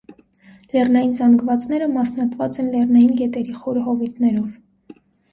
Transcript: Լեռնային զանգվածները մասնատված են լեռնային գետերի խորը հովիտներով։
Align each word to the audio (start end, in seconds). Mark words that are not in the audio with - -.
Լեռնային 0.69 1.11
զանգվածները 1.17 1.89
մասնատված 1.97 2.57
են 2.63 2.71
լեռնային 2.77 3.11
գետերի 3.19 3.53
խորը 3.59 3.83
հովիտներով։ 3.91 4.97